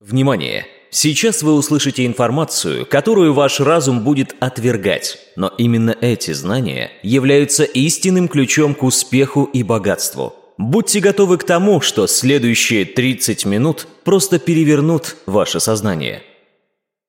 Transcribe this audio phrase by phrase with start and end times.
[0.00, 0.64] Внимание!
[0.90, 8.28] Сейчас вы услышите информацию, которую ваш разум будет отвергать, но именно эти знания являются истинным
[8.28, 10.34] ключом к успеху и богатству.
[10.56, 16.22] Будьте готовы к тому, что следующие 30 минут просто перевернут ваше сознание.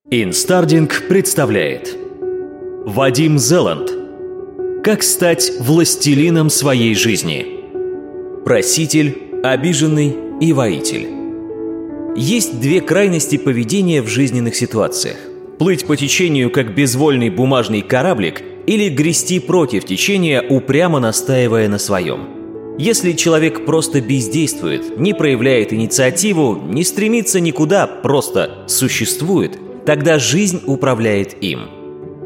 [0.09, 1.95] Инстардинг представляет
[2.85, 3.91] Вадим Зеланд
[4.83, 7.45] Как стать властелином своей жизни
[8.43, 11.18] Проситель, обиженный и воитель
[12.19, 15.15] есть две крайности поведения в жизненных ситуациях.
[15.57, 22.75] Плыть по течению, как безвольный бумажный кораблик, или грести против течения, упрямо настаивая на своем.
[22.77, 31.41] Если человек просто бездействует, не проявляет инициативу, не стремится никуда, просто существует, тогда жизнь управляет
[31.41, 31.61] им.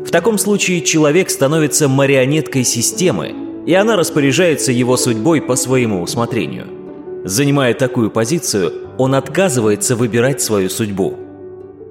[0.05, 3.33] В таком случае человек становится марионеткой системы,
[3.65, 6.82] и она распоряжается его судьбой по своему усмотрению.
[7.23, 11.17] Занимая такую позицию, он отказывается выбирать свою судьбу.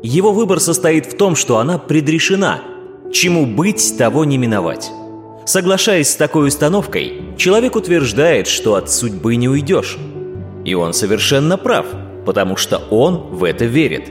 [0.02, 2.60] Его выбор состоит в том, что она предрешена.
[3.12, 4.90] Чему быть, того не миновать.
[5.46, 9.96] Соглашаясь с такой установкой, человек утверждает, что от судьбы не уйдешь.
[10.64, 11.86] И он совершенно прав,
[12.26, 14.10] потому что он в это верит.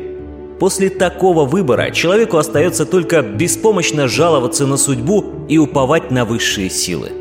[0.60, 7.21] После такого выбора человеку остается только беспомощно жаловаться на судьбу и уповать на высшие силы.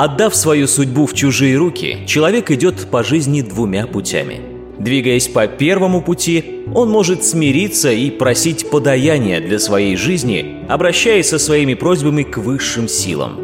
[0.00, 4.40] Отдав свою судьбу в чужие руки, человек идет по жизни двумя путями–
[4.78, 11.38] Двигаясь по первому пути, он может смириться и просить подаяния для своей жизни, обращаясь со
[11.38, 13.40] своими просьбами к высшим силам.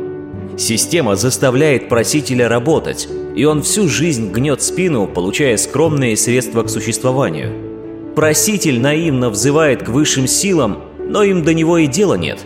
[0.57, 8.15] Система заставляет просителя работать, и он всю жизнь гнет спину, получая скромные средства к существованию.
[8.15, 12.39] Проситель наивно взывает к высшим силам, но им до него и дела нет.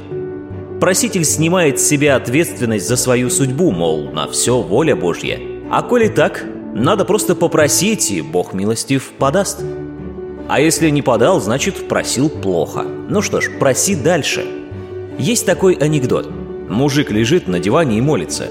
[0.80, 5.40] Проситель снимает с себя ответственность за свою судьбу, мол, на все воля Божья.
[5.70, 9.64] А коли так, надо просто попросить, и Бог милостив подаст.
[10.48, 12.84] А если не подал, значит просил плохо.
[13.08, 14.46] Ну что ж, проси дальше.
[15.18, 16.30] Есть такой анекдот.
[16.68, 18.46] Мужик лежит на диване и молится.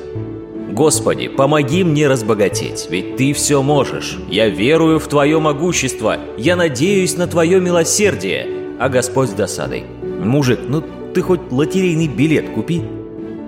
[0.69, 4.19] «Господи, помоги мне разбогатеть, ведь Ты все можешь.
[4.29, 6.17] Я верую в Твое могущество.
[6.37, 8.47] Я надеюсь на Твое милосердие».
[8.79, 9.85] А Господь с досадой.
[10.19, 10.83] «Мужик, ну
[11.17, 12.83] ты хоть лотерейный билет купи».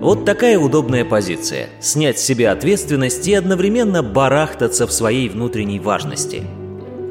[0.00, 6.42] Вот такая удобная позиция– снять с себя ответственность и одновременно барахтаться в своей внутренней важности.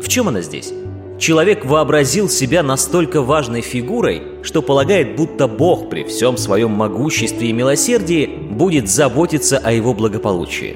[0.04, 0.74] В чем она здесь?
[1.18, 7.54] Человек вообразил себя настолько важной фигурой, что полагает, будто Бог при всем своем могуществе и
[7.54, 10.76] милосердии будет заботиться о его благополучии.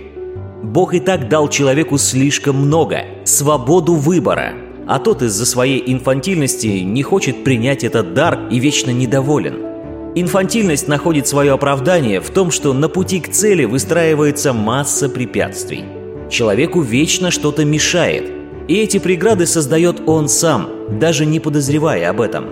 [0.64, 4.54] Бог и так дал человеку слишком много– свободу выбора,
[4.88, 9.56] а тот из-за своей инфантильности не хочет принять этот дар и вечно недоволен–
[10.16, 15.86] Инфантильность находит свое оправдание в том, что на пути к цели выстраивается масса препятствий.
[16.30, 18.32] Человеку вечно что-то мешает,
[18.68, 20.70] и эти преграды создает он сам,
[21.00, 22.46] даже не подозревая об этом.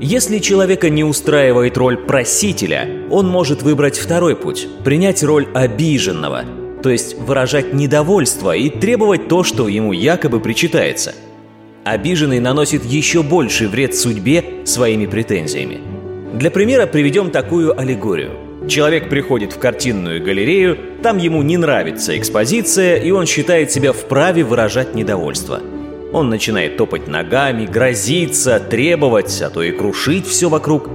[0.00, 6.44] Если человека не устраивает роль просителя, он может выбрать второй путь– принять роль обиженного,
[6.80, 11.12] то есть выражать недовольство и требовать то, что ему якобы причитается.
[11.84, 15.80] Обиженный наносит еще больший вред судьбе своими претензиями–
[16.32, 18.30] для примера приведем такую аллегорию.
[18.68, 24.42] Человек приходит в картинную галерею, там ему не нравится экспозиция, и он считает себя вправе
[24.42, 25.60] выражать недовольство.
[26.12, 30.88] Он начинает топать ногами, грозиться, требовать, а то и крушить все вокруг.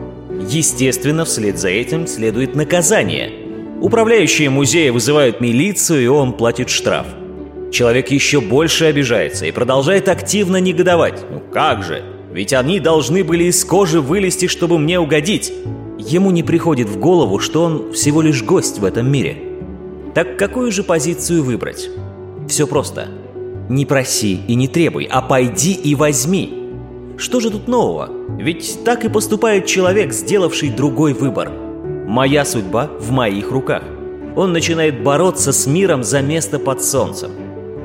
[0.48, 3.32] Естественно, вслед за этим следует наказание.
[3.82, 7.06] Управляющие музея вызывают милицию, и он платит штраф.
[7.72, 11.24] Человек еще больше обижается и продолжает активно негодовать.
[11.30, 12.04] Ну как же?
[12.32, 15.52] Ведь они должны были из кожи вылезти, чтобы мне угодить.
[15.98, 19.38] Ему не приходит в голову, что он всего лишь гость в этом мире.
[20.14, 21.90] Так какую же позицию выбрать?
[22.48, 23.08] Все просто.
[23.68, 26.54] Не проси и не требуй, а пойди и возьми.
[27.18, 28.10] Что же тут нового?
[28.40, 31.52] Ведь так и поступает человек, сделавший другой выбор.
[32.08, 33.84] Моя судьба в моих руках.
[34.36, 37.32] Он начинает бороться с миром за место под солнцем.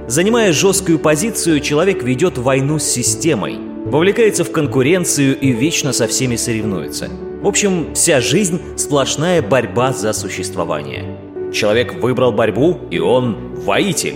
[0.06, 6.36] Занимая жесткую позицию, человек ведет войну с системой– вовлекается в конкуренцию и вечно со всеми
[6.36, 7.08] соревнуется.
[7.42, 11.19] В общем, вся жизнь– сплошная борьба за существование.
[11.52, 14.14] Человек выбрал борьбу, и он воитель.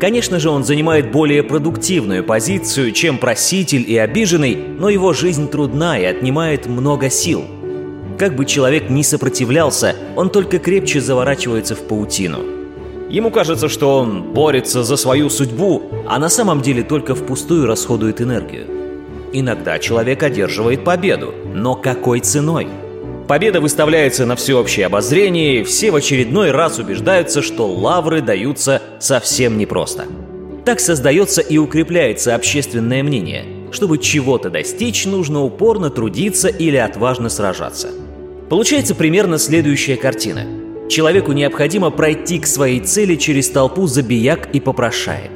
[0.00, 5.98] Конечно же, он занимает более продуктивную позицию, чем проситель и обиженный, но его жизнь трудна
[5.98, 7.44] и отнимает много сил.
[8.18, 12.38] Как бы человек ни сопротивлялся, он только крепче заворачивается в паутину.
[13.08, 18.20] Ему кажется, что он борется за свою судьбу, а на самом деле только впустую расходует
[18.20, 18.75] энергию.
[19.32, 22.68] Иногда человек одерживает победу, но какой ценой?
[23.28, 29.58] Победа выставляется на всеобщее обозрение, и все в очередной раз убеждаются, что лавры даются совсем
[29.58, 30.04] непросто.
[30.64, 33.44] Так создается и укрепляется общественное мнение.
[33.72, 37.90] чтобы чего-то достичь, нужно упорно трудиться или отважно сражаться.
[38.48, 40.46] Получается примерно следующая картина.
[40.88, 45.32] Человеку необходимо пройти к своей цели через толпу забияк и попрошаек.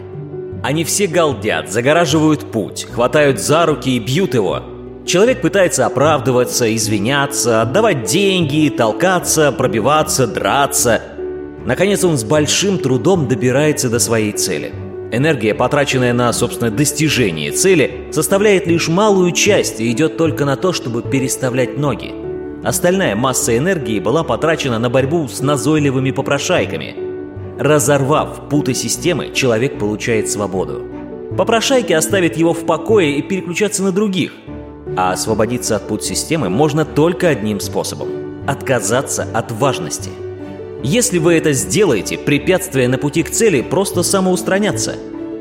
[0.62, 4.62] Они все галдят, загораживают путь, хватают за руки и бьют его.
[5.06, 11.00] Человек пытается оправдываться, извиняться, отдавать деньги, толкаться, пробиваться, драться.
[11.64, 14.72] Наконец он с большим трудом добирается до своей цели.
[15.12, 20.72] Энергия, потраченная на, собственно, достижение цели, составляет лишь малую часть и идет только на то,
[20.72, 22.14] чтобы переставлять ноги.
[22.62, 26.94] Остальная масса энергии была потрачена на борьбу с назойливыми попрошайками–
[27.60, 30.80] Разорвав путы системы, человек получает свободу.
[31.36, 34.32] Попрошайки оставят его в покое и переключаться на других.
[34.96, 38.08] А освободиться от пут системы можно только одним способом–
[38.46, 40.08] отказаться от важности.
[40.82, 44.94] Если вы это сделаете, препятствия на пути к цели просто самоустранятся.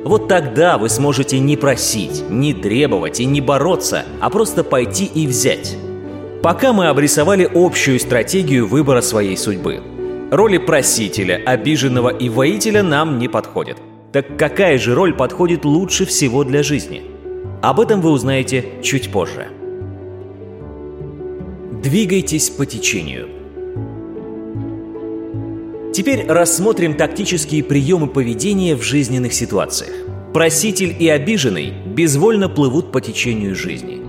[0.04, 5.25] Вот тогда вы сможете не просить, не требовать и не бороться, а просто пойти и
[5.25, 5.77] взять.
[6.44, 9.81] Пока мы обрисовали общую стратегию выбора своей судьбы–
[10.31, 13.77] Роли просителя, обиженного и воителя нам не подходят.
[14.11, 17.01] Так какая же роль подходит лучше всего для жизни?
[17.63, 19.47] Об этом вы узнаете чуть позже.
[21.81, 23.27] Двигайтесь по течению.
[25.93, 29.93] Теперь рассмотрим тактические приемы поведения в жизненных ситуациях.
[30.31, 33.99] Проситель и обиженный безвольно плывут по течению жизни.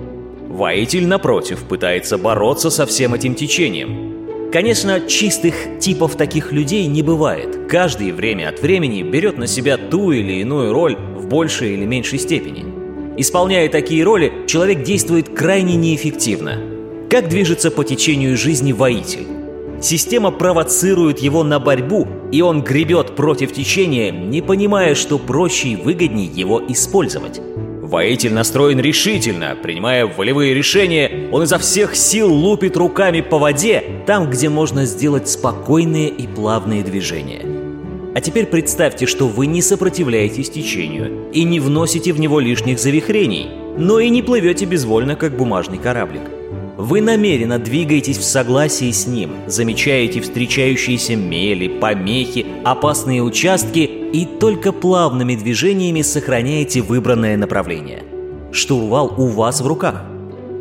[0.49, 4.10] Воитель, напротив, пытается бороться со всем этим течением,
[4.53, 7.69] Конечно, чистых типов таких людей не бывает.
[7.69, 12.19] Каждый время от времени берет на себя ту или иную роль в большей или меньшей
[12.19, 12.65] степени.
[13.17, 16.59] Исполняя такие роли, человек действует крайне неэффективно.
[17.09, 19.27] Как движется по течению жизни воитель?
[19.81, 25.77] Система провоцирует его на борьбу, и он гребет против течения, не понимая, что проще и
[25.77, 27.41] выгоднее его использовать.
[27.91, 34.31] Воитель настроен решительно, принимая волевые решения, он изо всех сил лупит руками по воде, там,
[34.31, 37.45] где можно сделать спокойные и плавные движения.
[38.15, 43.49] А теперь представьте, что вы не сопротивляетесь течению и не вносите в него лишних завихрений,
[43.77, 46.23] но и не плывете безвольно, как бумажный кораблик.
[46.77, 54.73] Вы намеренно двигаетесь в согласии с ним, замечаете встречающиеся мели, помехи, опасные участки и только
[54.73, 58.05] плавными движениями сохраняете выбранное направление.
[58.53, 60.03] Штурвал у вас в руках.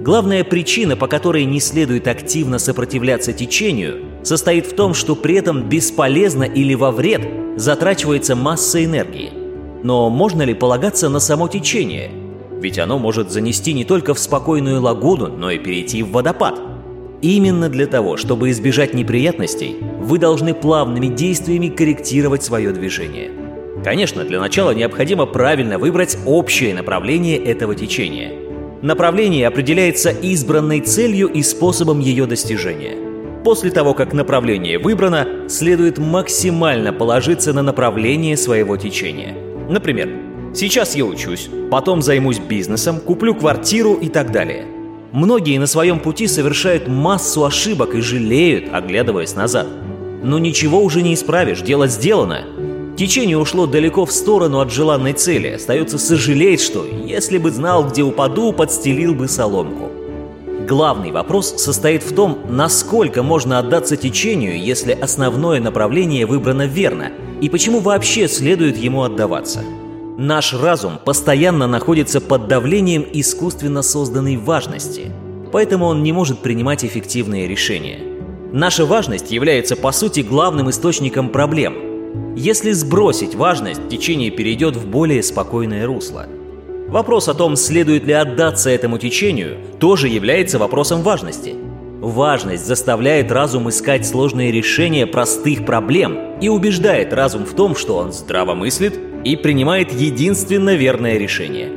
[0.01, 5.67] Главная причина, по которой не следует активно сопротивляться течению, состоит в том, что при этом
[5.67, 7.21] бесполезно или во вред
[7.57, 9.31] затрачивается масса энергии.
[9.83, 12.11] Но можно ли полагаться на само течение–
[12.59, 16.59] ведь оно может занести не только в спокойную лагуну, но и перейти в водопад.
[17.21, 23.31] Именно для того, чтобы избежать неприятностей, вы должны плавными действиями корректировать свое движение.
[23.83, 28.31] Конечно, для начала необходимо правильно выбрать общее направление этого течения.
[28.81, 32.95] Направление определяется избранной целью и способом ее достижения.
[33.43, 39.35] После того, как направление выбрано, следует максимально положиться на направление своего течения.
[39.69, 40.09] Например,
[40.53, 44.65] Сейчас я учусь, потом займусь бизнесом, куплю квартиру и так далее.
[45.11, 49.67] Многие на своем пути совершают массу ошибок и жалеют, оглядываясь назад.
[50.23, 52.43] Но ничего уже не исправишь, дело сделано.
[52.95, 55.47] Течение ушло далеко в сторону от желанной цели.
[55.47, 59.89] Остается сожалеть, что, если бы знал, где упаду, подстелил бы соломку.
[60.67, 67.49] Главный вопрос состоит в том, насколько можно отдаться течению, если основное направление выбрано верно, и
[67.49, 69.63] почему вообще следует ему отдаваться.
[70.21, 75.13] Наш разум постоянно находится под давлением искусственно созданной важности,
[75.53, 77.99] поэтому он не может принимать эффективные решения.
[78.51, 82.35] Наша важность является по сути главным источником проблем.
[82.35, 86.27] Если сбросить важность, течение перейдет в более спокойное русло.
[86.89, 91.55] Вопрос о том, следует ли отдаться этому течению, тоже является вопросом важности.
[92.01, 98.11] Важность заставляет разум искать сложные решения простых проблем и убеждает разум в том, что он
[98.11, 101.71] здраво мыслит и принимает единственно верное решение.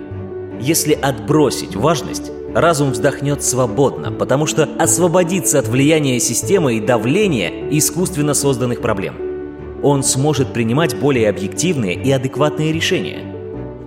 [0.61, 8.35] Если отбросить важность, разум вздохнет свободно, потому что освободится от влияния системы и давления искусственно
[8.35, 9.17] созданных проблем.
[9.83, 13.21] Он сможет принимать более объективные и адекватные решения.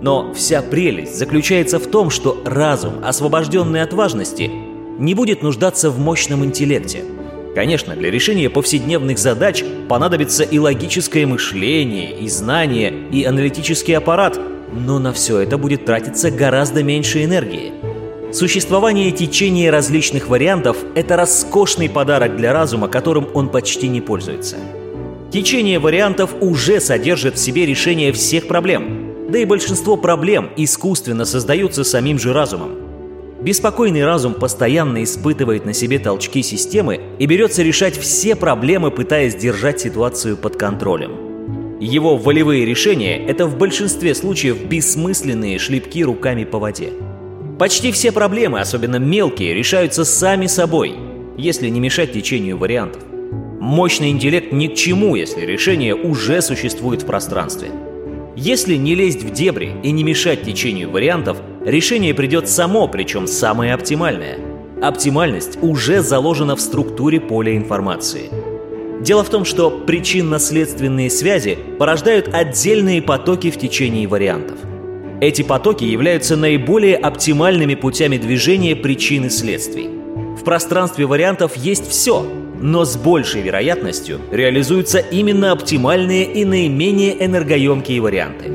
[0.02, 4.50] Но вся прелесть заключается в том, что разум, освобожденный от важности,
[4.98, 7.04] не будет нуждаться в мощном интеллекте–
[7.56, 14.38] Конечно, для решения повседневных задач понадобится и логическое мышление, и знание, и аналитический аппарат,
[14.74, 17.72] но на все это будет тратиться гораздо меньше энергии.
[18.30, 24.56] Существование течения различных вариантов– это роскошный подарок для разума, которым он почти не пользуется.
[25.32, 29.30] Течение вариантов уже содержит в себе решение всех проблем.
[29.30, 32.85] Да и большинство проблем искусственно создаются самим же разумом.
[33.40, 39.80] Беспокойный разум постоянно испытывает на себе толчки системы и берется решать все проблемы, пытаясь держать
[39.80, 41.78] ситуацию под контролем.
[41.78, 46.92] Его волевые решения– это в большинстве случаев бессмысленные шлепки руками по воде.
[47.58, 50.94] Почти все проблемы, особенно мелкие, решаются сами собой,
[51.36, 53.02] если не мешать течению вариантов.
[53.60, 57.68] Мощный интеллект ни к чему, если решение уже существует в пространстве.
[58.34, 63.74] Если не лезть в дебри и не мешать течению вариантов, решение придет само, причем самое
[63.74, 64.38] оптимальное.
[64.80, 68.30] Оптимальность уже заложена в структуре поля информации.
[69.02, 74.56] Дело в том, что причинно-следственные связи порождают отдельные потоки в течении вариантов–
[75.20, 79.88] эти потоки являются наиболее оптимальными путями движения причин и следствий.
[80.38, 82.26] В пространстве вариантов есть все,
[82.60, 88.52] но с большей вероятностью реализуются именно оптимальные и наименее энергоемкие варианты.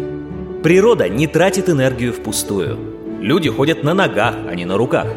[0.62, 2.78] Природа не тратит энергию впустую.
[3.22, 5.08] Люди ходят на ногах, а не на руках.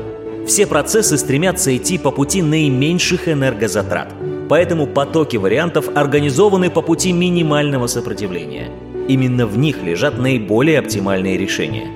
[0.47, 4.13] Все процессы стремятся идти по пути наименьших энергозатрат.
[4.49, 8.69] Поэтому потоки вариантов организованы по пути минимального сопротивления–
[9.09, 11.89] Именно в них лежат наиболее оптимальные решения.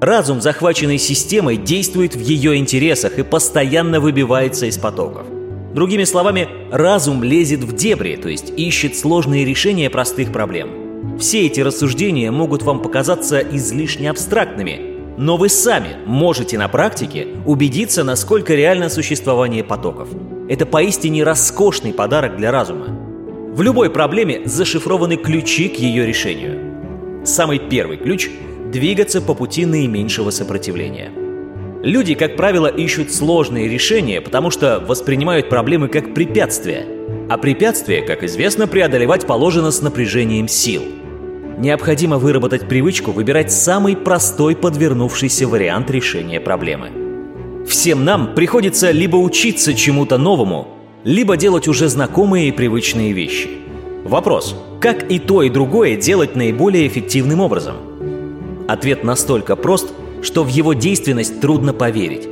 [0.00, 5.26] Разум, захваченный системой, действует в ее интересах и постоянно выбивается из потоков.
[5.74, 11.18] Другими словами, разум лезет в дебри, то есть ищет сложные решения простых проблем.
[11.18, 18.04] Все эти рассуждения могут вам показаться излишне абстрактными, но вы сами можете на практике убедиться,
[18.04, 20.08] насколько реально существование потоков.
[20.48, 22.86] Это поистине роскошный подарок для разума.
[23.54, 27.24] В любой проблеме зашифрованы ключи к ее решению.
[27.24, 28.28] Самый первый ключ–
[28.72, 31.10] двигаться по пути наименьшего сопротивления.
[31.82, 36.84] Люди, как правило, ищут сложные решения, потому что воспринимают проблемы как препятствия.
[37.30, 40.82] А препятствия, как известно, преодолевать положено с напряжением сил.
[41.58, 46.90] Необходимо выработать привычку выбирать самый простой подвернувшийся вариант решения проблемы.
[47.66, 50.68] Всем нам приходится либо учиться чему-то новому,
[51.02, 53.48] либо делать уже знакомые и привычные вещи.
[54.04, 57.76] Вопрос, как и то, и другое делать наиболее эффективным образом?
[58.68, 59.88] Ответ настолько прост,
[60.22, 62.28] что в его действенность трудно поверить.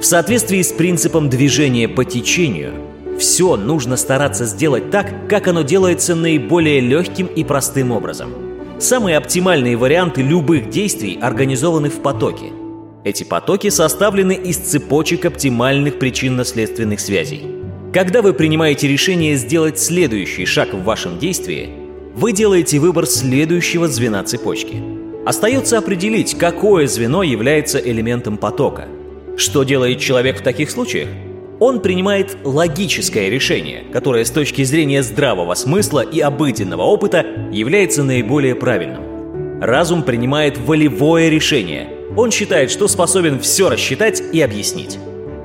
[0.00, 2.72] В соответствии с принципом движения по течению,
[3.18, 8.41] все нужно стараться сделать так, как оно делается наиболее легким и простым образом.
[8.82, 12.52] Самые оптимальные варианты любых действий организованы в потоке.
[13.04, 17.42] Эти потоки составлены из цепочек оптимальных причинно-следственных связей–
[17.92, 21.68] когда вы принимаете решение сделать следующий шаг в вашем действии,
[22.14, 24.82] вы делаете выбор следующего звена цепочки.
[25.26, 28.88] Остается определить, какое звено является элементом потока.
[29.36, 31.08] Что делает человек в таких случаях?
[31.64, 38.56] Он принимает логическое решение, которое с точки зрения здравого смысла и обыденного опыта является наиболее
[38.56, 39.60] правильным.
[39.62, 41.88] Разум принимает волевое решение.
[42.16, 44.98] Он считает, что способен все рассчитать и объяснить.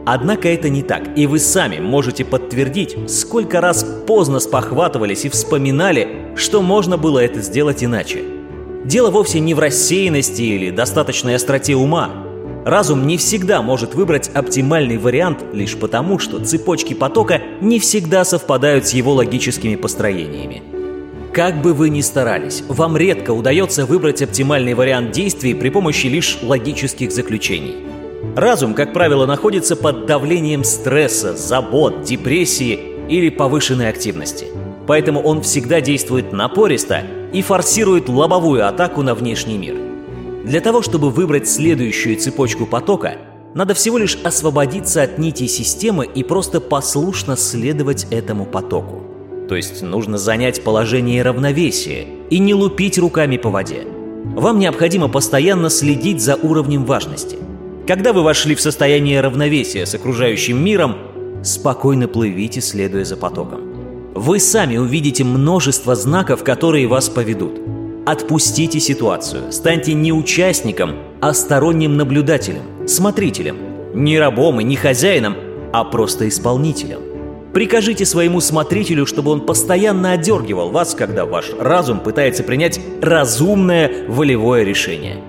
[0.08, 6.34] Однако это не так, и вы сами можете подтвердить, сколько раз поздно спохватывались и вспоминали,
[6.36, 8.24] что можно было это сделать иначе.
[8.86, 12.27] Дело вовсе не в рассеянности или достаточной остроте ума.
[12.68, 18.86] Разум не всегда может выбрать оптимальный вариант лишь потому, что цепочки потока не всегда совпадают
[18.86, 20.62] с его логическими построениями.
[21.32, 26.40] Как бы вы ни старались, вам редко удается выбрать оптимальный вариант действий при помощи лишь
[26.42, 27.78] логических заключений.
[28.36, 34.48] Разум, как правило, находится под давлением стресса, забот, депрессии или повышенной активности.
[34.88, 39.97] Поэтому он всегда действует напористо и форсирует лобовую атаку на внешний мир.
[40.48, 43.18] Для того, чтобы выбрать следующую цепочку потока,
[43.54, 49.04] надо всего лишь освободиться от нитей системы и просто послушно следовать этому потоку.
[49.50, 53.86] То есть нужно занять положение равновесия и не лупить руками по воде.
[54.38, 57.36] Вам необходимо постоянно следить за уровнем важности.
[57.86, 60.96] Когда вы вошли в состояние равновесия с окружающим миром,
[61.44, 64.14] спокойно плывите, следуя за потоком.
[64.16, 67.60] Вы сами увидите множество знаков, которые вас поведут.
[68.08, 73.58] Отпустите ситуацию, станьте не участником, а сторонним наблюдателем, смотрителем,
[73.94, 75.36] не рабом и не хозяином,
[75.74, 77.02] а просто исполнителем.
[77.54, 84.64] Прикажите своему смотрителю, чтобы он постоянно одергивал вас, когда ваш разум пытается принять разумное волевое
[84.64, 85.18] решение–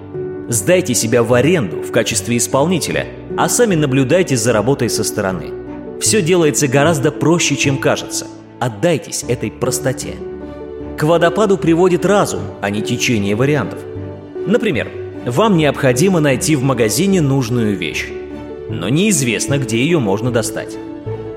[0.49, 3.06] Сдайте себя в аренду в качестве исполнителя,
[3.37, 5.50] а сами наблюдайте за работой со стороны.
[6.00, 8.26] Все делается гораздо проще, чем кажется.
[8.58, 10.14] Отдайтесь этой простоте.
[10.99, 13.78] К водопаду приводит разум, а не течение вариантов.
[14.49, 14.90] Например,
[15.25, 18.09] вам необходимо найти в магазине нужную вещь,
[18.69, 20.76] но неизвестно, где ее можно достать.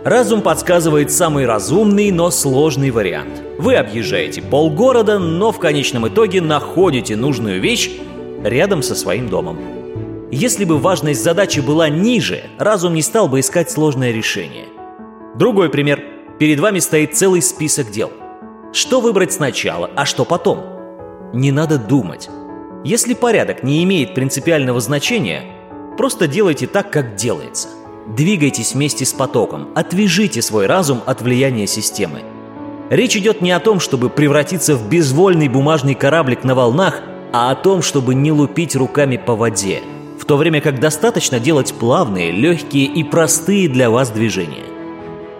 [0.03, 3.43] Разум подсказывает самый разумный, но сложный вариант.
[3.59, 7.91] Вы объезжаете полгорода, но в конечном итоге находите нужную вещь
[8.43, 9.59] рядом со своим домом.
[10.31, 14.65] Если бы важность задачи была ниже, разум не стал бы искать сложное решение.
[15.35, 16.03] Другой пример.
[16.39, 18.11] Перед вами стоит целый список дел.
[18.73, 20.63] Что выбрать сначала, а что потом?
[21.33, 22.29] Не надо думать.
[22.83, 25.43] Если порядок не имеет принципиального значения,
[25.97, 27.67] просто делайте так, как делается–
[28.07, 32.23] Двигайтесь вместе с потоком, отвяжите свой разум от влияния системы.
[32.89, 37.01] Речь идет не о том, чтобы превратиться в безвольный бумажный кораблик на волнах,
[37.31, 39.81] а о том, чтобы не лупить руками по воде,
[40.19, 44.65] в то время как достаточно делать плавные, легкие и простые для вас движения.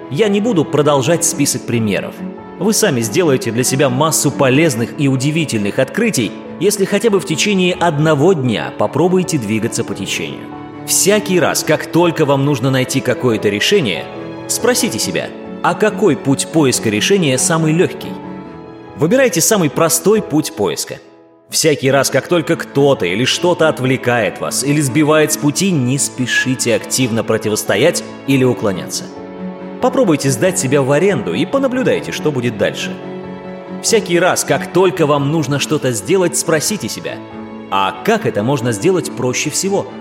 [0.10, 2.16] Я не буду продолжать список примеров.
[2.62, 7.74] Вы сами сделаете для себя массу полезных и удивительных открытий, если хотя бы в течение
[7.74, 10.44] одного дня попробуете двигаться по течению.
[10.86, 14.06] Всякий раз, как только вам нужно найти какое-то решение,
[14.48, 15.30] спросите себя,
[15.64, 18.12] а какой путь поиска решения самый легкий?
[18.96, 21.00] Выбирайте самый простой путь поиска.
[21.50, 26.76] Всякий раз, как только кто-то или что-то отвлекает вас или сбивает с пути, не спешите
[26.76, 29.06] активно противостоять или уклоняться.
[29.82, 32.96] Попробуйте сдать себя в аренду и понаблюдайте, что будет дальше.
[33.82, 37.16] Всякий раз, как только вам нужно что-то сделать, спросите себя,
[37.72, 39.88] а как это можно сделать проще всего–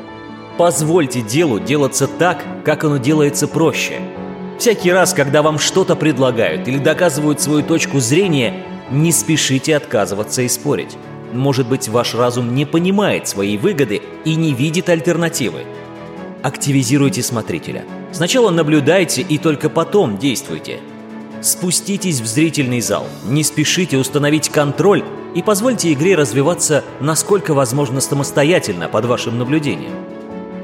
[0.60, 3.94] Позвольте делу делаться так, как оно делается проще.
[4.58, 10.48] Всякий раз, когда вам что-то предлагают или доказывают свою точку зрения, не спешите отказываться и
[10.48, 10.98] спорить.
[11.32, 15.60] Может быть, ваш разум не понимает свои выгоды и не видит альтернативы.
[16.42, 17.84] Активизируйте смотрителя.
[18.12, 20.80] Сначала наблюдайте и только потом действуйте.
[21.42, 28.88] Спуститесь в зрительный зал, не спешите установить контроль и позвольте игре развиваться насколько возможно самостоятельно
[28.88, 29.92] под вашим наблюдением.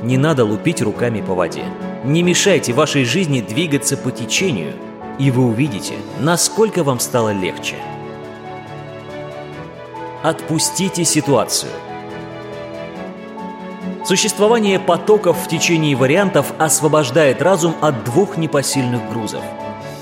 [0.03, 1.65] Не надо лупить руками по воде.
[2.05, 4.75] Не мешайте вашей жизни двигаться по течению,
[5.19, 7.77] и вы увидите, насколько вам стало легче.
[10.23, 11.71] Отпустите ситуацию.
[14.07, 19.43] Существование потоков в течение вариантов освобождает разум от двух непосильных грузов.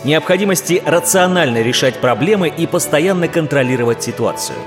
[0.04, 4.58] Необходимости рационально решать проблемы и постоянно контролировать ситуацию.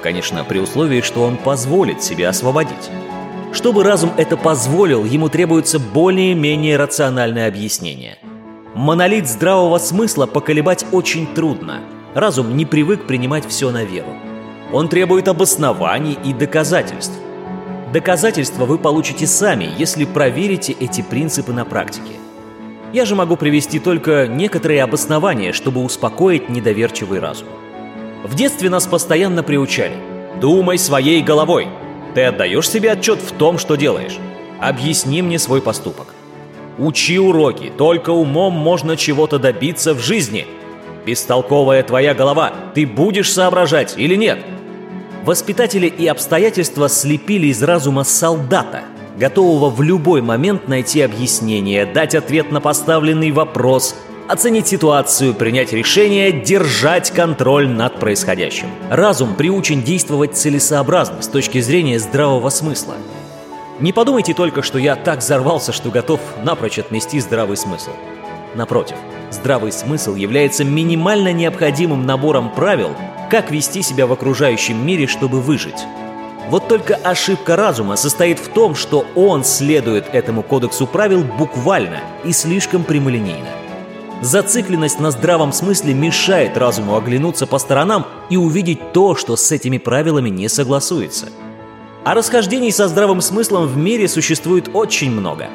[0.00, 2.88] Конечно, при условии, что он позволит себе освободить.
[3.52, 8.18] Чтобы разум это позволил, ему требуется более-менее рациональное объяснение.
[8.76, 11.80] Монолит здравого смысла поколебать очень трудно.
[12.14, 14.14] Разум не привык принимать все на веру.
[14.72, 17.18] Он требует обоснований и доказательств.
[17.92, 22.12] Доказательства вы получите сами, если проверите эти принципы на практике.
[22.92, 27.48] Я же могу привести только некоторые обоснования, чтобы успокоить недоверчивый разум.
[28.24, 29.96] В детстве нас постоянно приучали.
[30.38, 31.68] Думай своей головой,
[32.14, 34.18] ты отдаешь себе отчет в том, что делаешь?
[34.60, 36.14] Объясни мне свой поступок.
[36.78, 40.46] Учи уроки, только умом можно чего-то добиться в жизни.
[41.06, 44.40] Бестолковая твоя голова, ты будешь соображать или нет?
[45.24, 48.82] Воспитатели и обстоятельства слепили из разума солдата,
[49.18, 53.94] готового в любой момент найти объяснение, дать ответ на поставленный вопрос–
[54.28, 58.66] оценить ситуацию, принять решение, держать контроль над происходящим.
[58.90, 62.94] Разум приучен действовать целесообразно с точки зрения здравого смысла.
[63.80, 67.90] Не подумайте только, что я так взорвался, что готов напрочь отмести здравый смысл.
[68.54, 68.96] Напротив,
[69.30, 72.90] здравый смысл является минимально необходимым набором правил,
[73.30, 75.86] как вести себя в окружающем мире, чтобы выжить.
[76.48, 82.32] Вот только ошибка разума состоит в том, что он следует этому кодексу правил буквально и
[82.32, 83.48] слишком прямолинейно.
[84.22, 89.78] Зацикленность на здравом смысле мешает разуму оглянуться по сторонам и увидеть то, что с этими
[89.78, 91.26] правилами не согласуется.
[92.04, 95.48] А расхождений со здравым смыслом в мире существует очень много.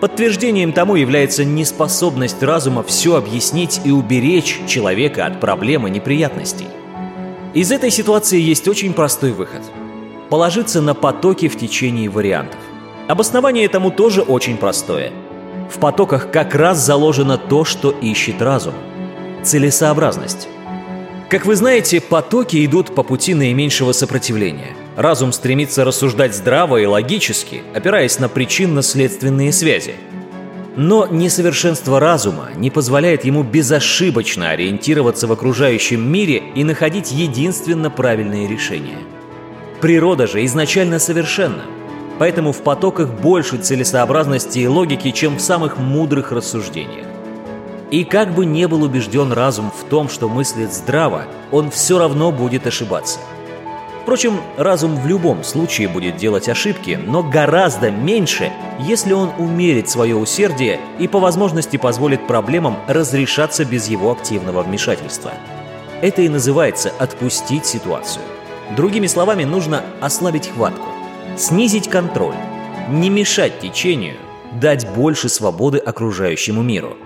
[0.00, 6.66] Подтверждением тому является неспособность разума все объяснить и уберечь человека от проблем и неприятностей.
[7.56, 9.62] Из этой ситуации есть очень простой выход.
[10.28, 12.60] Положиться на потоки в течение вариантов.
[13.08, 15.10] Обоснование этому тоже очень простое–
[15.74, 18.74] в потоках как раз заложено то, что ищет разум–
[19.42, 20.48] целесообразность.
[21.30, 24.76] Как вы знаете, потоки идут по пути наименьшего сопротивления.
[24.94, 29.94] Разум стремится рассуждать здраво и логически, опираясь на причинно-следственные связи.
[30.76, 38.46] Но несовершенство разума не позволяет ему безошибочно ориентироваться в окружающем мире и находить единственно правильные
[38.46, 38.98] решения.
[39.80, 41.62] Природа же изначально совершенна–
[42.18, 47.06] Поэтому в потоках больше целесообразности и логики, чем в самых мудрых рассуждениях.
[47.90, 52.32] И как бы не был убежден разум в том, что мыслит здраво, он все равно
[52.32, 53.20] будет ошибаться.
[54.06, 60.14] Впрочем, разум в любом случае будет делать ошибки, но гораздо меньше, если он умерит свое
[60.14, 65.32] усердие и по возможности позволит проблемам разрешаться без его активного вмешательства.
[66.02, 68.22] Это и называется отпустить ситуацию.
[68.76, 70.86] Другими словами, нужно ослабить хватку,
[71.36, 72.36] снизить контроль,
[72.88, 74.14] не мешать течению,
[74.52, 76.96] дать больше свободы окружающему миру.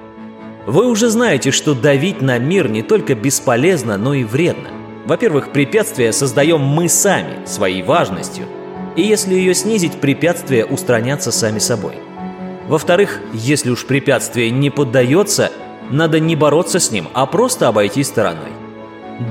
[0.67, 4.69] Вы уже знаете, что давить на мир не только бесполезно, но и вредно.
[5.07, 8.47] Во-первых, препятствия создаем мы сами, своей важностью.
[8.97, 11.97] И если ее снизить, препятствия устранятся сами собой.
[12.69, 15.51] Во-вторых, если уж препятствие не поддается,
[15.91, 18.53] надо не бороться с ним, а просто обойти стороной.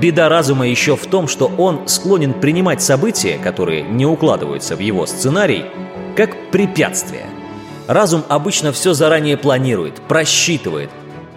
[0.00, 5.06] Беда разума еще в том, что он склонен принимать события, которые не укладываются в его
[5.06, 5.64] сценарий,
[6.16, 7.26] как препятствие.
[7.88, 10.90] Разум обычно все заранее планирует, просчитывает,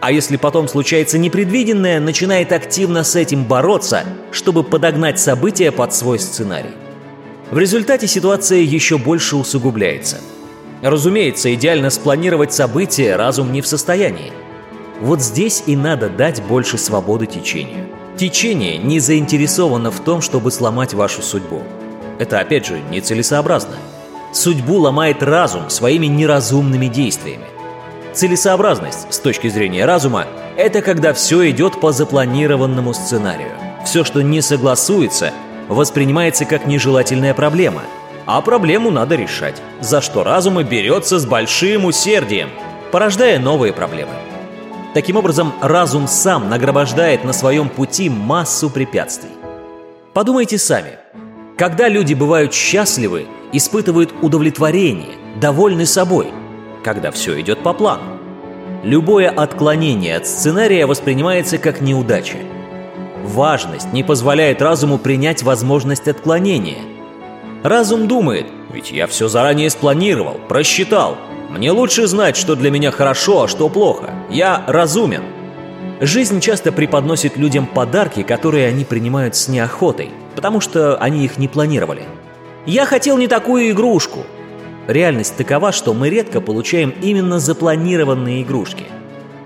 [0.03, 6.19] а если потом случается непредвиденное, начинает активно с этим бороться, чтобы подогнать события под свой
[6.19, 6.71] сценарий.
[7.49, 10.19] В результате ситуация еще больше усугубляется.
[10.81, 14.33] Разумеется, идеально спланировать события разум не в состоянии.
[14.99, 17.85] Вот здесь и надо дать больше свободы течению.
[18.17, 21.61] Течение не заинтересовано в том, чтобы сломать вашу судьбу.
[22.19, 23.77] Это, опять же, нецелесообразно.
[24.33, 27.52] Судьбу ломает разум своими неразумными действиями.
[28.13, 33.49] Целесообразность с точки зрения разума– это когда все идет по запланированному сценарию.
[33.85, 35.33] Все, что не согласуется,
[35.67, 37.81] воспринимается как нежелательная проблема.
[38.27, 42.49] А проблему надо решать, за что разум и берется с большим усердием,
[42.91, 44.11] порождая новые проблемы.
[44.93, 49.31] Таким образом, разум сам нагромождает на своем пути массу препятствий.
[50.13, 50.99] Подумайте сами.
[51.57, 56.27] Когда люди бывают счастливы, испытывают удовлетворение, довольны собой–
[56.83, 58.03] когда все идет по плану.
[58.83, 62.37] Любое отклонение от сценария воспринимается как неудача.
[63.23, 66.81] Важность не позволяет разуму принять возможность отклонения.
[67.63, 71.17] Разум думает, ведь я все заранее спланировал, просчитал.
[71.49, 74.09] Мне лучше знать, что для меня хорошо, а что плохо.
[74.29, 75.23] Я разумен.
[76.01, 81.47] Жизнь часто преподносит людям подарки, которые они принимают с неохотой, потому что они их не
[81.47, 82.03] планировали.
[82.65, 84.25] Я хотел не такую игрушку,
[84.87, 88.85] Реальность такова, что мы редко получаем именно запланированные игрушки.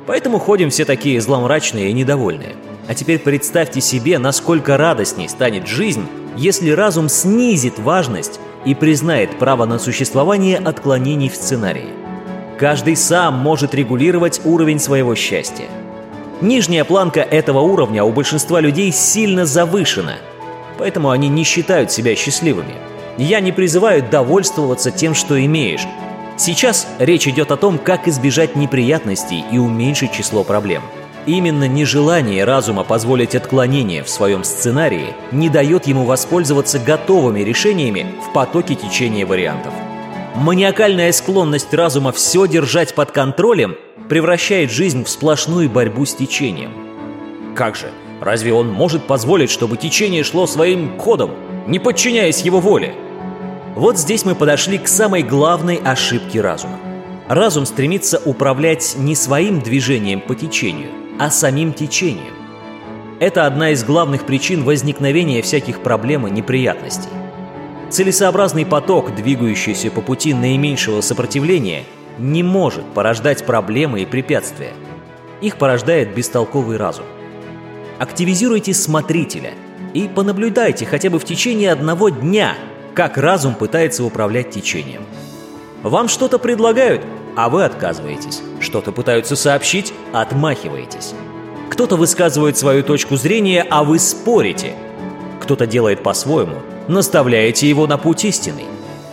[0.07, 2.55] Поэтому ходим все такие зломрачные и недовольные.
[2.87, 9.65] А теперь представьте себе, насколько радостней станет жизнь, если разум снизит важность и признает право
[9.65, 11.89] на существование отклонений в сценарии.
[12.57, 15.65] Каждый сам может регулировать уровень своего счастья.
[16.41, 20.15] Нижняя планка этого уровня у большинства людей сильно завышена,
[20.79, 22.73] поэтому они не считают себя счастливыми–
[23.17, 25.85] я не призываю довольствоваться тем, что имеешь.
[26.37, 30.83] Сейчас речь идет о том, как избежать неприятностей и уменьшить число проблем.
[31.25, 38.31] Именно нежелание разума позволить отклонение в своем сценарии не дает ему воспользоваться готовыми решениями в
[38.31, 39.73] потоке течения вариантов.
[40.35, 43.75] Маниакальная склонность разума все держать под контролем
[44.07, 46.71] превращает жизнь в сплошную борьбу с течением.
[47.55, 51.31] Как же, разве он может позволить, чтобы течение шло своим ходом,
[51.65, 52.93] не подчиняясь его воле?
[53.77, 56.79] Вот здесь мы подошли к самой главной ошибке разума.
[57.27, 62.33] Разум стремится управлять не своим движением по течению, а самим течением.
[63.19, 67.09] Это одна из главных причин возникновения всяких проблем и неприятностей.
[67.91, 71.83] Целесообразный поток, двигающийся по пути наименьшего сопротивления,
[72.17, 74.73] не может порождать проблемы и препятствия.
[75.39, 77.05] Их порождает бестолковый разум.
[77.99, 79.51] Активизируйте смотрителя
[79.93, 82.55] и понаблюдайте хотя бы в течение одного дня–
[82.97, 85.03] как разум пытается управлять течением.
[85.83, 87.05] Вам что-то предлагают,
[87.35, 88.41] а вы отказываетесь.
[88.59, 91.13] Что-то пытаются сообщить, отмахиваетесь.
[91.69, 94.73] Кто-то высказывает свою точку зрения, а вы спорите.
[95.39, 96.55] Кто-то делает по-своему,
[96.87, 98.65] наставляете его на путь истинный.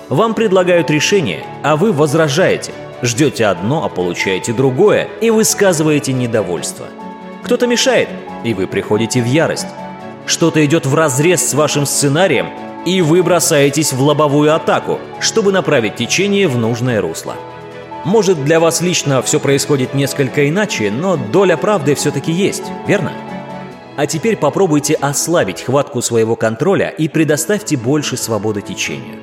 [0.08, 2.72] Вам предлагают решение, а вы возражаете.
[3.02, 6.86] Ждете одно, а получаете другое, и высказываете недовольство.
[7.42, 8.08] Кто-то мешает,
[8.44, 9.68] и вы приходите в ярость.
[10.24, 12.48] Что-то идет в разрез с вашим сценарием,
[12.86, 17.34] и вы бросаетесь в лобовую атаку, чтобы направить течение в нужное русло.
[18.04, 23.12] Может, для вас лично все происходит несколько иначе, но доля правды все-таки есть, верно?
[23.96, 29.16] А теперь попробуйте ослабить хватку своего контроля и предоставьте больше свободы течению.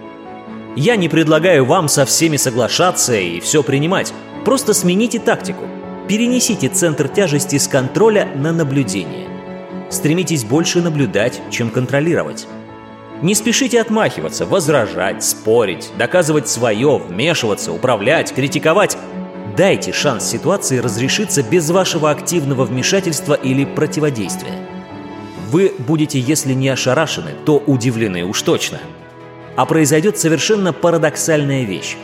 [0.75, 4.13] Я не предлагаю вам со всеми соглашаться и все принимать.
[4.45, 5.65] Просто смените тактику.
[6.07, 9.27] Перенесите центр тяжести с контроля на наблюдение.
[9.89, 12.47] Стремитесь больше наблюдать, чем контролировать.
[13.21, 18.97] Не спешите отмахиваться, возражать, спорить, доказывать свое, вмешиваться, управлять, критиковать.
[19.55, 24.55] Дайте шанс ситуации разрешиться без вашего активного вмешательства или противодействия.
[25.51, 28.79] вы будете, если не ошарашены, то удивлены уж точно.
[29.57, 31.97] А произойдет совершенно парадоксальная вещь.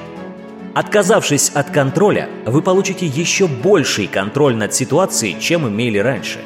[0.75, 6.39] Отказавшись от контроля, вы получите еще больший контроль над ситуацией, чем имели раньше.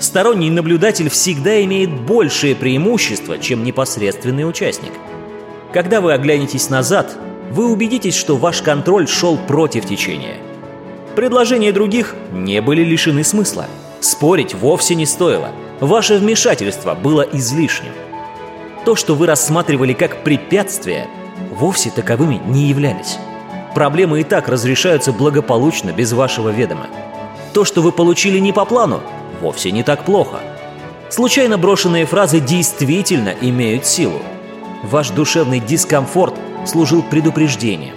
[0.00, 4.92] Сторонний наблюдатель всегда имеет большее преимущество, чем непосредственный участник.
[5.72, 7.16] Когда вы оглянетесь назад,
[7.50, 10.36] вы убедитесь, что ваш контроль шел против течения.
[11.16, 13.66] Предложения других не были лишены смысла.
[14.00, 15.50] Спорить вовсе не стоило.
[15.80, 17.92] Ваше вмешательство было излишним.
[18.84, 21.08] То, что вы рассматривали как препятствие,
[21.50, 23.18] вовсе таковыми не являлись.
[23.74, 26.86] Проблемы и так разрешаются благополучно без вашего ведома.
[27.52, 29.00] То, что вы получили не по плану,
[29.40, 30.38] вовсе не так плохо.
[31.10, 34.20] Случайно брошенные фразы действительно имеют силу.
[34.82, 36.34] Ваш душевный дискомфорт
[36.66, 37.94] служил предупреждением.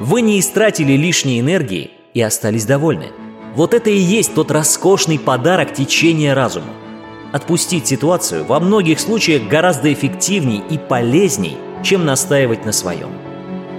[0.00, 3.12] Вы не истратили лишней энергии и остались довольны.
[3.54, 6.72] Вот это и есть тот роскошный подарок течения разума.
[7.32, 13.10] Отпустить ситуацию во многих случаях гораздо эффективней и полезней, чем настаивать на своем.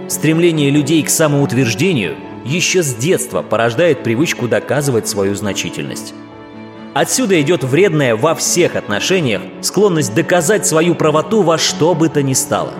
[0.07, 2.15] Стремление людей к самоутверждению
[2.45, 6.13] еще с детства порождает привычку доказывать свою значительность.
[6.99, 12.33] Отсюда идет вредная во всех отношениях склонность доказать свою правоту во что бы то ни
[12.33, 12.73] стало.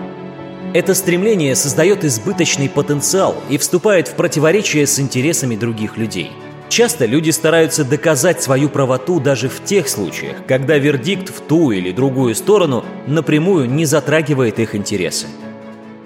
[0.74, 6.32] Это стремление создает избыточный потенциал и вступает в противоречие с интересами других людей.
[6.68, 11.92] Часто люди стараются доказать свою правоту даже в тех случаях, когда вердикт в ту или
[11.92, 15.28] другую сторону напрямую не затрагивает их интересы.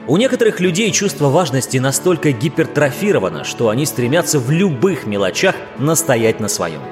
[0.07, 6.49] У некоторых людей чувство важности настолько гипертрофировано, что они стремятся в любых мелочах настоять на
[6.49, 6.83] своем.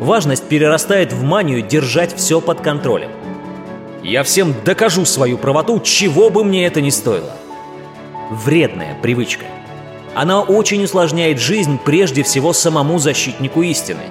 [0.00, 3.10] Важность перерастает в манию держать все под контролем.
[4.02, 7.32] Я всем докажу свою правоту, чего бы мне это ни стоило.
[8.30, 9.44] Вредная привычка.
[10.14, 14.02] Она очень усложняет жизнь прежде всего самому защитнику истины.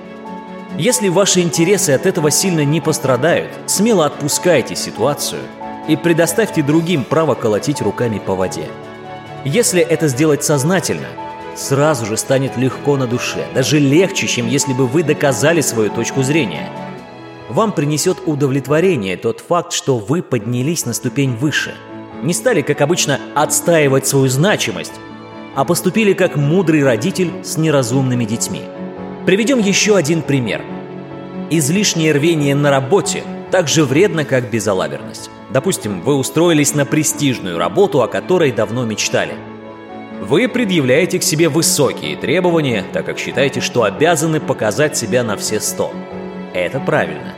[0.78, 5.42] Если ваши интересы от этого сильно не пострадают, смело отпускайте ситуацию–
[5.88, 8.66] и предоставьте другим право колотить руками по воде.
[9.44, 11.08] Если это сделать сознательно,
[11.56, 16.24] сразу же станет легко на душе, даже легче, чем если бы вы доказали свою точку
[16.24, 16.70] зрения.
[17.50, 21.76] Вам принесет удовлетворение тот факт, что вы поднялись на ступень выше.
[22.24, 24.94] Не стали, как обычно, отстаивать свою значимость,
[25.56, 28.62] а поступили как мудрый родитель с неразумными детьми.
[29.26, 30.62] Приведем еще один пример.
[31.50, 35.30] Излишнее рвение на работе так же вредно, как безалаберность.
[35.52, 39.36] Допустим, вы устроились на престижную работу, о которой давно мечтали.
[40.26, 45.60] Вы предъявляете к себе высокие требования, так как считаете, что обязаны показать себя на все
[45.60, 45.92] сто.
[46.54, 47.34] Это правильно.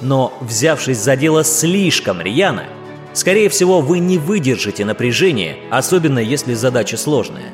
[0.00, 2.64] Но, взявшись за дело слишком рьяно,
[3.12, 7.52] скорее всего, вы не выдержите напряжение, особенно если задача сложная.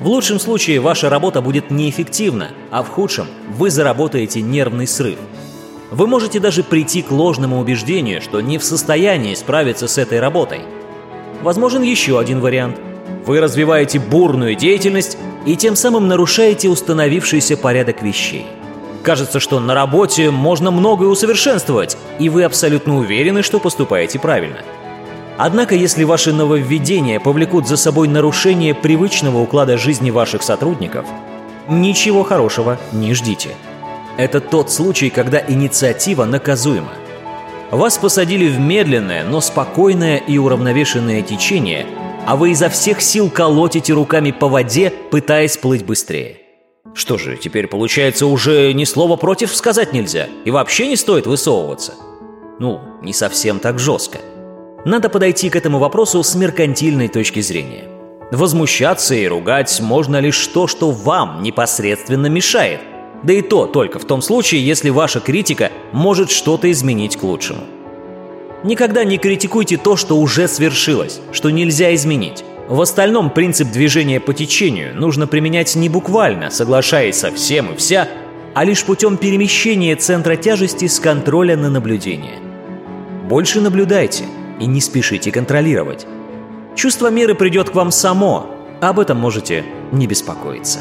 [0.00, 5.18] В лучшем случае ваша работа будет неэффективна, а в худшем вы заработаете нервный срыв–
[5.92, 10.62] вы можете даже прийти к ложному убеждению, что не в состоянии справиться с этой работой.
[11.42, 12.78] Возможен еще один вариант.
[13.26, 18.46] Вы развиваете бурную деятельность и тем самым нарушаете установившийся порядок вещей.
[19.02, 24.58] Кажется, что на работе можно многое усовершенствовать, и вы абсолютно уверены, что поступаете правильно.
[25.38, 31.06] Однако, если ваши нововведения повлекут за собой нарушение привычного уклада жизни ваших сотрудников,
[31.68, 33.50] ничего хорошего не ждите.
[34.16, 36.92] Это тот случай, когда инициатива наказуема.
[37.70, 41.86] Вас посадили в медленное, но спокойное и уравновешенное течение,
[42.26, 46.38] а вы изо всех сил колотите руками по воде, пытаясь плыть быстрее.
[46.94, 51.94] Что же, теперь получается уже ни слова против сказать нельзя, и вообще не стоит высовываться?
[52.58, 54.18] Ну, не совсем так жестко.
[54.84, 57.84] Надо подойти к этому вопросу с меркантильной точки зрения.
[58.30, 62.80] Возмущаться и ругать можно лишь то, что вам непосредственно мешает,
[63.22, 67.62] да и то только в том случае, если ваша критика может что-то изменить к лучшему.
[68.64, 72.44] Никогда не критикуйте то, что уже свершилось, что нельзя изменить.
[72.68, 78.08] В остальном принцип движения по течению нужно применять не буквально, соглашаясь со всем и вся,
[78.54, 82.38] а лишь путем перемещения центра тяжести с контроля на наблюдение.
[83.28, 84.24] Больше наблюдайте
[84.60, 86.06] и не спешите контролировать.
[86.76, 88.46] Чувство меры придет к вам само,
[88.80, 90.78] об этом можете не беспокоиться.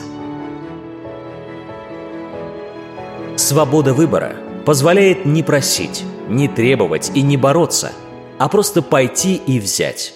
[3.37, 7.91] Свобода выбора позволяет не просить, не требовать и не бороться,
[8.37, 10.13] а просто пойти и взять.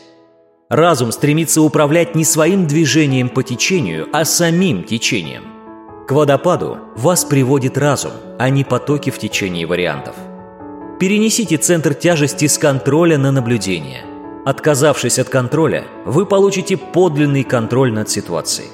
[0.70, 5.44] Разум стремится управлять не своим движением по течению, а самим течением.
[6.08, 10.16] К водопаду вас приводит разум, а не потоки в течении вариантов.
[11.00, 14.04] Перенесите центр тяжести с контроля на наблюдение.
[14.46, 18.70] Отказавшись от контроля, вы получите подлинный контроль над ситуацией.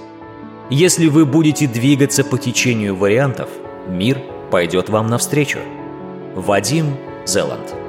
[0.69, 3.49] Если вы будете двигаться по течению вариантов,
[3.87, 5.59] мир пойдет вам навстречу.
[6.35, 7.80] Вадим Зеланд.